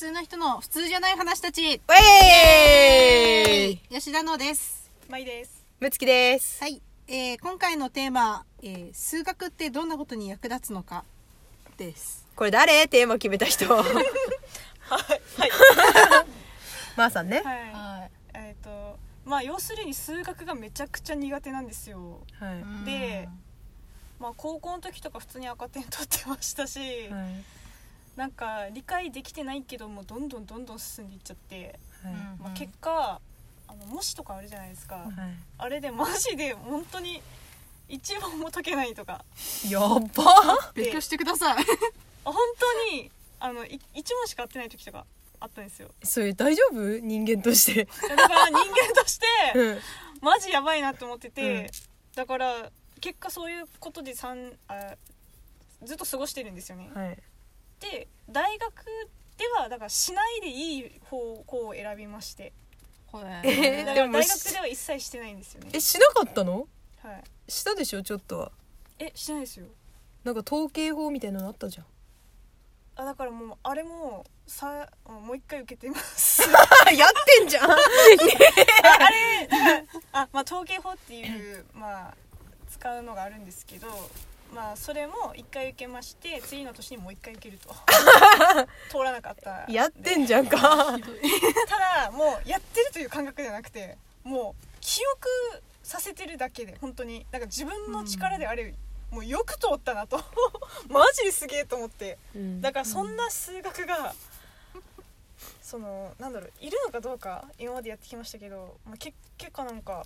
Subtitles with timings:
[0.00, 5.62] 通の人の普通じゃない話たちウェーイ吉田のですまいです。
[5.78, 6.58] むつきです。
[6.62, 11.04] はい、えー、今回のテーマ、えー、数学ってどんなことに役立つのか
[11.76, 12.88] ですこれ誰？
[12.88, 13.66] テーマ決めた人。
[13.76, 13.84] はい。
[13.84, 15.20] はい。
[16.96, 17.42] まーさんね。
[17.44, 17.56] はい。
[17.70, 22.20] はえっ、と、まあ、要するに数学がめちゃくちゃ苦手なんですよ。
[22.38, 22.86] はい。
[22.86, 23.28] で
[24.18, 27.59] まあ、高校の時とか普通に赤点取ってましたし、はい。
[28.20, 31.78] なんか理解できてないけども、どんどんどんどん進んでいっちゃって。
[32.04, 32.14] はい。
[32.38, 33.18] まあ、結果、
[33.66, 34.96] あの模試とかあるじゃないですか。
[34.96, 35.10] はい
[35.56, 37.22] あれでマジで本当に。
[37.88, 39.24] 一問も解けないとか。
[39.70, 42.34] やっば勉強してくださいあ本
[42.90, 45.06] 当に、あの、い一問しか合ってない時とか。
[45.40, 45.88] あったんですよ。
[46.02, 47.00] それ大丈夫？
[47.00, 47.86] 人間として。
[47.86, 49.26] だから人間として。
[49.58, 49.78] うん。
[50.20, 51.66] マジやばいなって思ってて、うん
[52.16, 54.94] だから結果そういうことで三あ
[55.82, 56.90] ずっと過ごしてるんですよね。
[56.94, 57.18] はい。
[57.80, 58.84] で大学
[59.36, 62.52] ではだからしないでいい方向を選びまして。
[63.42, 65.70] えだからでも大学では一切してないんですよね。
[65.72, 65.80] え、。
[65.80, 66.68] しなかったの？
[67.02, 68.02] はい、したでしょ？
[68.04, 68.52] ちょっとは。
[69.00, 69.66] えしてないですよ。
[70.22, 71.86] なんか統計法みたいなのあったじゃん。
[72.96, 76.42] あだからもうあれもさもう一回受けてます。
[76.86, 77.70] あ、 やってんじゃん。
[77.72, 77.78] ああ
[79.10, 79.48] れ
[80.12, 82.14] あ、まあ、統計法っていう、まあ、
[82.70, 83.88] 使うのがあるんですけど
[84.54, 87.74] まあそれも一回受けまして次の年にもう一回受けると。
[88.90, 89.70] 通らなかった。
[89.70, 90.58] やってんじゃんか。
[90.58, 97.26] ただもうやってるという感覚じゃなくてもう記憶させてるだけで本当に。
[97.30, 98.74] なんか自分の力であれ、
[99.10, 100.20] もうよく通ったなと。
[100.88, 102.18] マジですげえと思って。
[102.34, 102.60] うん。
[102.60, 104.14] だからそんな数学が、
[105.62, 110.04] そのなんだろういるのかどうか今までやってきましたけど、まあ、け結果なんか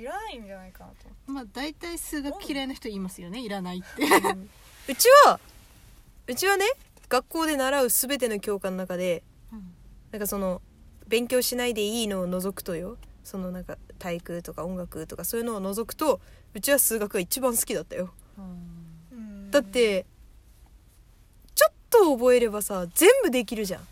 [0.00, 0.94] いらないんじゃないかなと。
[1.26, 3.40] まあ大体数学嫌いな人言いますよね。
[3.40, 4.02] いらないって。
[4.88, 5.38] うちは、
[6.26, 6.64] うちはね、
[7.08, 9.22] 学校で習うすべての教科の中で、
[10.10, 10.62] なんかその
[11.06, 12.96] 勉強しないでいいのを除くとよ。
[13.22, 16.20] そのなんか体育とか音楽とかそういうのを除くと
[16.54, 18.10] うちは数学が一番好きだったよ。
[18.38, 18.40] う
[19.14, 19.50] ん。
[19.50, 20.06] だって
[21.54, 23.86] ちょっと覚えればさ全部できるじゃん、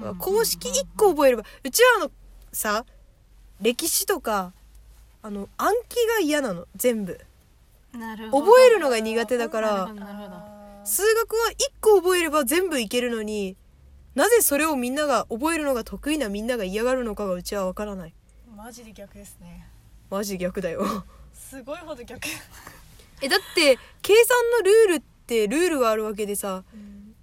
[0.00, 0.16] うん。
[0.16, 2.10] 公式1個覚えればうちはあの
[2.52, 2.84] さ
[3.60, 4.52] 歴史とか
[5.26, 7.18] あの暗記が嫌なの全部。
[8.30, 9.88] 覚えるのが苦手だから。
[10.84, 13.56] 数学は1個覚えれば全部いけるのに
[14.14, 18.14] なぜそれをみんなが覚えるのが得意なみんなが嫌がるのかがうちは分からない。
[18.56, 19.66] マジで逆ですね。
[20.10, 20.84] マジ逆だよ。
[21.34, 22.20] すごいほど逆。
[23.20, 26.62] えだって計算のルールってルールがあるわけでさ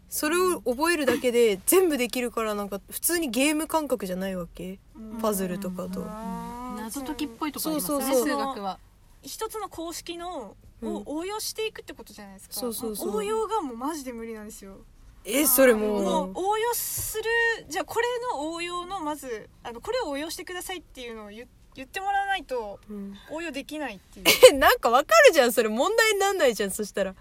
[0.10, 4.80] それを覚えるだけで全部できるからなんか普通にゲーム感覚じゃないわけ？
[5.22, 6.02] パズルとかと
[7.00, 8.80] 謎解きっぽいとこありますね数学は。
[9.22, 10.96] 一つの公式のうん。
[10.96, 13.16] を応用していくってことじゃないですか、そうそうそう。
[13.18, 14.82] 応用がもうマジで無理なんですよ。
[15.26, 17.24] えそれももうう応用する
[17.70, 23.16] じゃあこれの応用のまずあのこれを応用してくださいっていうのを言言ってもらわないとうん。
[23.32, 24.26] 応用できないっていう。
[24.52, 27.16] えなんかわかるじゃんそれ問題になんないじゃんそしたら。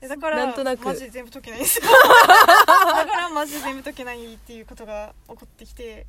[0.00, 0.84] えだからなんとなく。
[0.84, 1.80] マジで全部解けないです。
[1.82, 6.06] だからマジで全部解けないっていうことが起こってきて。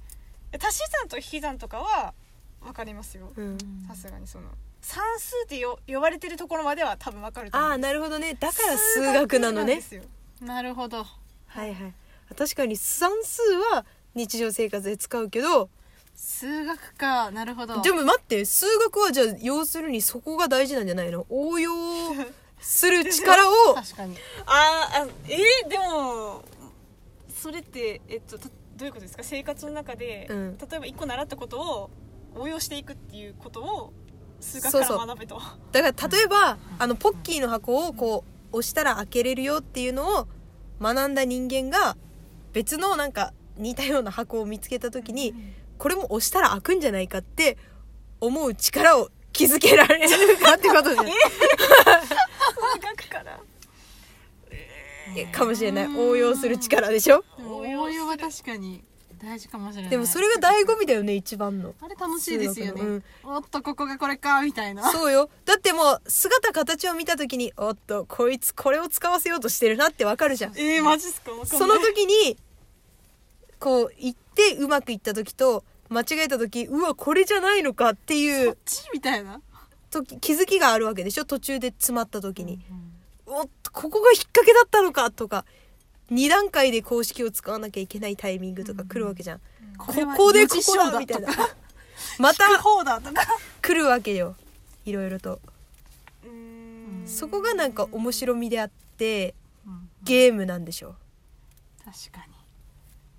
[0.53, 2.13] え足し算と引き算とかは
[2.63, 3.31] 分かりますよ。
[3.35, 3.57] うん。
[3.87, 4.49] さすがにその
[4.81, 8.35] 算数ってよ呼ばれてるところまでは多分分かると思うああなるほどね。
[8.39, 9.75] だから数学なのね。
[9.75, 10.03] ですよ。
[10.41, 11.05] なるほど。
[11.47, 11.93] はいはい。
[12.35, 13.41] 確かに算数
[13.73, 13.85] は
[14.15, 15.69] 日常生活で使うけど。
[16.15, 17.31] 数学か。
[17.31, 17.81] なるほど。
[17.81, 21.25] でも待って数学はじゃあ要するにそこが大事なんじゃないの？
[21.29, 21.71] 応用
[22.59, 23.73] する力を。
[23.75, 24.17] 確かに。
[24.45, 26.43] あーあえーでも
[27.35, 29.23] それって、えっと、たどういうことですか？
[29.23, 30.57] 生活の中で、うん。
[30.57, 31.89] 例えば一個習ったことを
[32.35, 33.93] 応用していくっていうことを
[34.39, 34.97] 数学かそうそう。
[34.99, 40.27] ら学べとだから例えばあのポッキーの箱をこう押したら開けれるよっていうのを
[40.81, 41.95] 学んだ人間が
[42.53, 45.33] 別のなんか似たような箱を見つけた時に
[45.77, 47.57] これも押したら開くんじゃないかって
[48.19, 51.03] 思う力を築けられるかってことじゃ
[53.09, 53.39] から。
[55.15, 55.87] えかもしれない。
[55.97, 57.23] 応用する力でしょ？
[57.45, 58.83] 応用は確かに
[59.23, 59.91] 大事かもしれない。
[59.91, 61.73] でもそれが醍醐味だよね一番の。
[61.81, 64.91] あれ楽しいですよね、うんおっとここがこれかみたいな。
[64.91, 65.29] そうよ。
[65.45, 70.57] だってもう姿形を見た時におっとこいつこれを使わせようとしてるなってわかるじゃん。
[70.57, 71.31] えー、マジっすか？
[71.45, 72.37] その時に
[73.59, 79.39] こう言ってうまくいった時と間違えた時うわこれじゃないのかっていうチみたいな。
[79.91, 81.25] 時気づきがあるわけでしょ？
[81.25, 82.61] 途中で詰まった時に、
[83.25, 85.43] おっとここが引っ掛けだったのかとか
[86.11, 89.41] 2段階で公式を使わなきゃいけないタイミングとか来るわけじゃん、
[89.77, 89.87] こ
[90.17, 91.29] こでここだみたいな。
[92.19, 93.21] またこうだとか。
[93.61, 94.35] 来るわけよ。
[94.85, 95.39] いろいろと。
[96.23, 97.07] うーん。
[97.07, 99.33] そこがなんか面白みであって
[99.65, 99.89] うん。
[100.03, 100.95] ゲームなんでしょ
[101.85, 102.25] 確か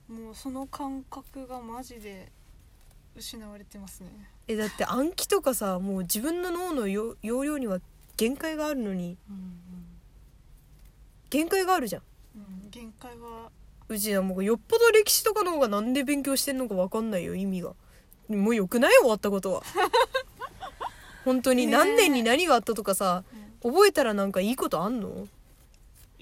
[0.08, 0.14] に。
[0.14, 2.30] もうその感覚がマジで
[3.16, 4.10] 失われてますね。
[4.48, 7.80] えだって暗記とかさもう自分の脳のよ容量には
[8.16, 9.16] 限界があるのに。
[11.30, 12.02] 限界があるじゃん
[12.36, 13.50] うん限界は。
[13.88, 17.72] うちはもうよっぽど歴史とかの方がなんで勉強してんのか分かんないよ意味が。
[18.28, 19.62] もうよくない終わったことは。
[21.24, 21.76] 本当にねえ。
[21.76, 23.24] 何年に何があったとかさ
[23.62, 25.28] 覚えたらなんかいいことあんの？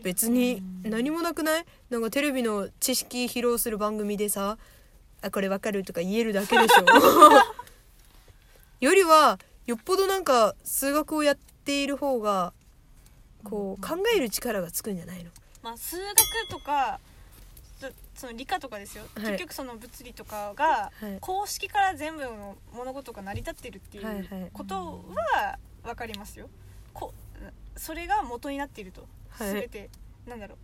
[0.02, 1.64] 別に何もなくない？
[1.90, 4.58] なんかテレビの知識披露する番組でさ
[5.22, 6.84] 「あこれわかる?」とか言えるだけでしょ。
[8.80, 12.52] よりはよっぽどなんか数学をやっている方が
[13.44, 15.30] こう考える力がつくんじゃないの？
[15.62, 16.16] まあ数学
[16.50, 17.00] とか
[17.80, 19.24] そその理科とかですよ、はい。
[19.32, 21.18] 結局その物理とかがはい。
[21.20, 25.02] 公式から全部の物事が成り立ってるっていうこと
[25.34, 26.48] は分かりますよ。
[26.92, 27.14] こ
[27.76, 29.52] それが元になっていると、はい。
[29.52, 29.90] 全て。
[30.26, 30.58] なんだろう。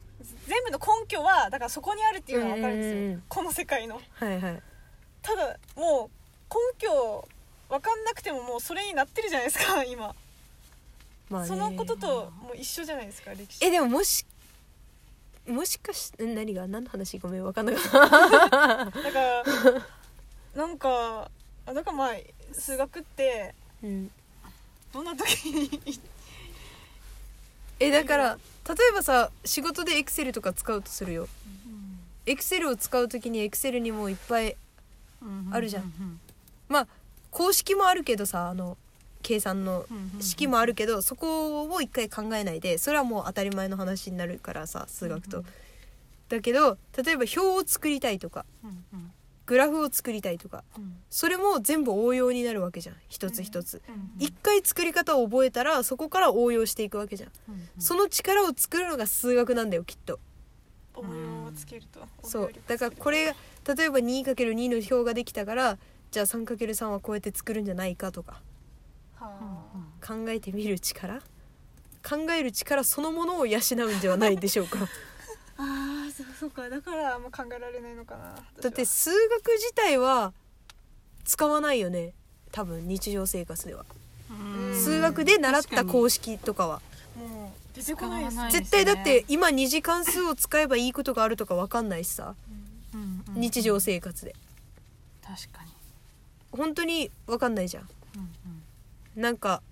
[0.47, 3.23] 全部の根拠はだからそこにあるっていうのは分かるんですよ、うんうんうん。
[3.29, 4.01] この世界の。
[4.15, 4.63] はいはい。
[5.23, 7.29] ただもう根拠
[7.69, 10.15] 分かんなくてももうそれになってるじゃないですか今、
[11.31, 11.49] まあね。
[11.49, 13.65] そのことともう一緒じゃないですか歴史。
[13.65, 14.25] えでももし
[15.49, 17.19] もしかし何が何の話？
[17.19, 17.99] ごめん分かんなかった。
[17.99, 19.45] だから
[20.55, 21.31] なんか
[21.67, 22.11] あだからまあ
[22.53, 24.11] 数学ってうん
[24.93, 25.81] どんな時に？
[27.79, 28.39] えだから
[28.69, 31.29] 例えばさ仕事でエクセルとか使うとするよ。
[32.25, 34.57] エクセルを使う時にエクセルにもいっぱい
[35.53, 36.21] あるじゃん。
[36.69, 36.87] まあ
[37.31, 38.77] 公式もあるけどさあの
[39.27, 39.87] 計算の
[40.21, 45.45] 式もあるけどそこを一回考えないでそれはもう当たり前の話になるからさ数学と。
[46.29, 48.47] だけど例えば表を作りたいとか
[49.47, 50.63] グラフを作りたいとか
[51.11, 53.83] それも全部応用になるわけじゃん一つ一つ。
[54.21, 57.31] 一回作り方を覚えたらそこから応用していくわけじゃん。
[57.81, 60.21] その力を作るのが数学なんだよきっと。
[60.95, 62.01] 応用をつけると。
[62.23, 62.53] そう。
[62.69, 63.35] だからこれが
[63.75, 65.79] 例えば 2×2 の表ができたから
[66.13, 68.33] じゃあ 3×3 はこうやって作るんじゃないかとか。
[68.33, 68.56] はあ
[69.19, 71.21] 考えてみる力？
[72.09, 74.79] 考える力そのものを養うんではないでしょうか？
[75.59, 78.35] ああそうかだからあんま考えられないのかな。
[78.63, 80.33] だって数学自体は
[81.25, 82.13] 使わないよね。
[82.53, 83.85] 多分日常生活では。
[84.75, 86.83] 数学で習った公式とかは。
[87.17, 92.35] もう出てこないです使わない絶対だって今二次関数を使えばいいことがあるとか分かんないしさ。
[93.35, 94.35] 日常生活で。
[95.23, 95.71] 確かに。
[96.53, 97.89] 本当に分かんないじゃん
[99.17, 99.63] なんか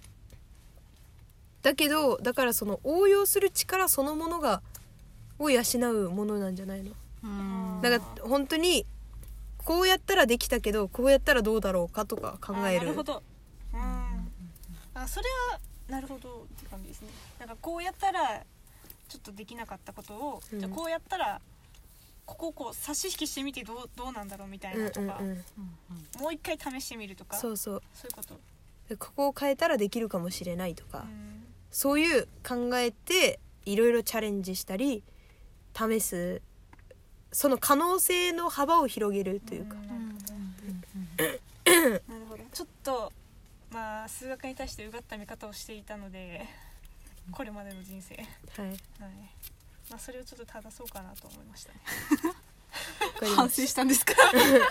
[1.63, 4.63] だけどだからその応用する力そのものが
[5.39, 6.93] を養うものなんじゃないの？
[7.23, 7.81] うん。
[7.83, 8.87] だから本当に
[9.59, 12.81] こうやったらできたけどこうやったらどうだろうかとか考える。
[12.81, 13.23] あなるほど。
[13.73, 13.81] うん。
[14.95, 17.09] あそれはなるほどって感じですね。
[17.39, 18.43] なんかこうやったら
[19.09, 20.61] ちょっとできなかったことを、うん。
[20.61, 21.41] じゃあこうやったら
[22.27, 26.23] ここをこう差し引きしてみてどうどうなんだろうみたいうんうなんとか、うん。
[26.23, 27.83] もう一回試してみるとかそうそう。
[27.95, 28.41] そういうこと、で
[28.99, 31.45] ここを変えたらできるかもしれないとか、うん。
[31.71, 35.03] そういう考えていろいろチャレンジしたり
[35.77, 36.43] 試す
[37.33, 39.81] その可能性の幅を広げるというか、な
[42.19, 42.45] るほど。
[42.53, 43.13] ちょっと
[43.73, 46.47] まあ数学に対してうがった見方をしていたので
[47.33, 48.15] これまでの人生。
[48.15, 48.27] はい。
[48.69, 48.79] はい。
[49.91, 51.81] まあそれをちょっと正そうかなと思いましたね。
[53.35, 54.15] 反省したんですか？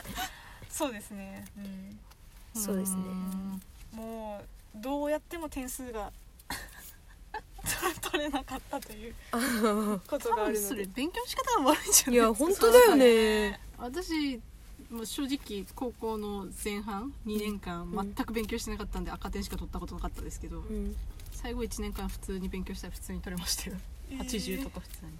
[0.69, 1.45] そうですね。
[1.57, 1.99] うん。
[2.61, 3.01] そうですね
[3.93, 4.41] も
[4.75, 6.11] うどうやっても点数が
[8.01, 9.15] 取れなかったという
[10.07, 13.59] こと多がある分それので勉強の仕方が悪いんじゃないいや本当だよね。
[13.77, 14.41] 私
[14.89, 18.13] もう正直高校の前半2年間うん。
[18.15, 20.95] 全く勉強してなかったんで赤点しか取ったことなかったですけど、うん。
[21.31, 23.77] 最後1年間普通に勉強したら普通に取れましたよ。
[24.11, 24.19] えー。
[24.19, 25.15] 80とか普通に、い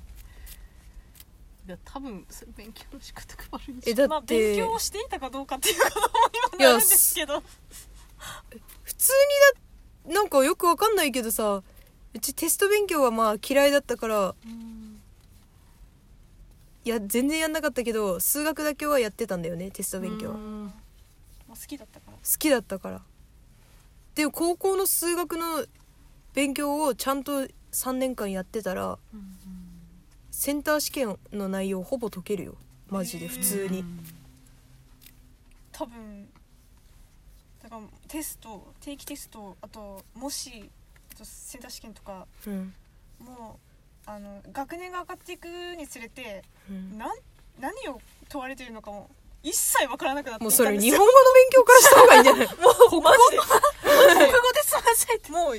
[1.70, 6.08] や多分それ勉強の仕方が悪いんじえゃだって、まあ勉強をしていたかどうかっていうことも
[6.60, 7.42] 今なるんですけど
[8.84, 9.12] 普通
[10.06, 11.63] にだなんかよくわかんないけどさ
[12.13, 14.36] うちテスト勉強はまあ嫌いだったから
[16.86, 20.36] いや全然やんなかったけど数学だけはやってたんだよねテスト勉強は。
[20.36, 20.74] うん。
[21.50, 22.13] 好きだったから。
[22.13, 23.01] 好きだったから。
[24.15, 25.65] でも高校の数学の
[26.34, 28.98] 勉強をちゃんと3年間やってたら
[30.30, 32.56] センター試験の内容ほぼ解けるよ。
[32.89, 33.84] マジで普通に。
[35.72, 36.27] 多分
[37.63, 40.70] だからテスト定期テストあともし
[41.13, 42.74] あとセンター試験とかうん。
[43.20, 43.58] も
[44.05, 46.98] うあの学年が上がっていくにつれてうん。
[46.98, 47.10] なん
[47.60, 49.10] 何を問われているのかも
[49.43, 52.48] 一切わからなくなってもうそれ日本語の勉強からした方がいいんじゃない？
[52.91, 55.58] もうマジで国語ですません もう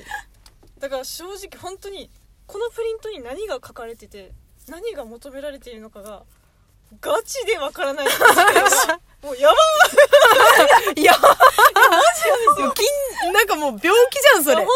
[0.80, 2.10] だから正直本当に
[2.46, 4.32] このプリントに何が書かれてて
[4.68, 6.24] 何が求められているのかが
[7.00, 8.06] ガチでわからない
[9.22, 9.54] もうやば
[10.96, 11.00] い。
[11.00, 11.36] いやマジ
[11.96, 14.56] で筋なんかもう病気じゃんそれ。
[14.56, 14.66] 本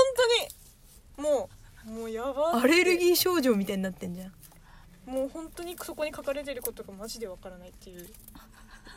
[1.17, 1.29] 当に。
[1.29, 1.51] も
[1.87, 4.33] うもうやばアレルギー症状みたいになってんじゃん。
[5.11, 8.09] もう本当にそこに書かれてることがマジでわからないっていう。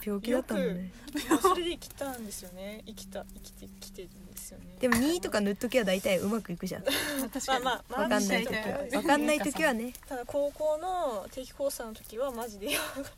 [0.03, 0.91] 病気だったんだね。
[1.29, 2.81] まあそれで生きたんですよね。
[2.87, 4.77] 生きた生きてきてるんですよね。
[4.79, 6.83] でも2とか塗っときは大体うまくいくじゃん。
[6.83, 8.97] 確かにまあまあ わかんない時は。
[8.97, 9.93] わかんない時はね。
[10.07, 13.13] ただ高校の定期考査の時はマジでやばかっ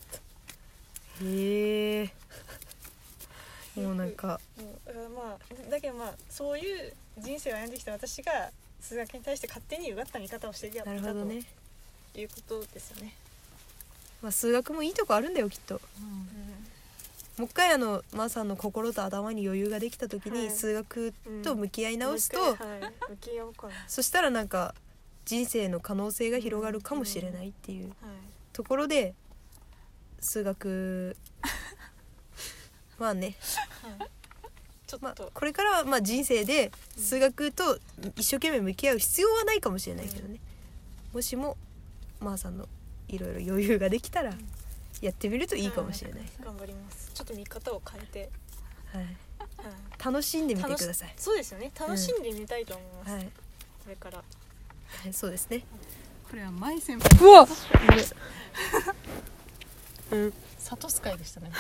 [1.22, 2.14] へえ
[3.76, 4.40] もうなんか。
[4.58, 11.44] うだからまあだけどまあそういう人生を歩んできた私が数学に対して勝手にうがった見方をしてやったなるほどね。
[12.14, 13.16] ということですよね、
[14.22, 15.82] まあ数学もいいとこあるんだよきっと。
[17.38, 20.40] もう一回あのまーさんの心と頭に余裕ができた時はい。
[20.40, 21.14] に数学
[21.44, 22.56] と向き合い直すと、はい、
[23.10, 24.76] 向き合おうかそしたらなんか
[25.26, 27.92] 人生の可能性が広がるかもしれないっていう
[28.52, 29.16] ところで
[30.20, 31.18] 数学
[33.00, 33.36] まあね、
[33.84, 34.08] ま あ
[34.88, 37.80] ちょっと、、これからはまあ人生で数学と
[38.16, 40.40] 一生懸命向き合う必要はないかもしれないけどね、
[41.14, 41.58] もしも
[42.20, 42.68] まーさんの
[43.08, 44.34] いろいろ余裕ができたら
[45.02, 47.12] やってみるといいかもしれない、頑張ります。
[47.14, 48.30] ちょっと見方を変えて、
[48.92, 49.16] はい、はい。
[50.04, 51.14] 楽しんでみてください。
[51.18, 51.72] そうですよね。
[51.80, 53.30] 楽しんでみたいと思います、はい、こ
[53.90, 54.18] れから。
[54.18, 54.24] は
[55.10, 55.66] い、そうですね。
[56.30, 57.10] これは舞先輩。
[57.22, 57.48] うわ
[60.60, 61.52] サトス会でしたね